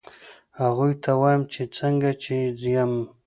[0.61, 2.35] هغوی ته وایم چې څنګه چې
[2.75, 2.93] یم